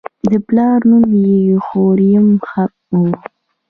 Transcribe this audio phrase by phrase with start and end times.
[0.29, 3.01] د پلار نوم یې هوریم هب و.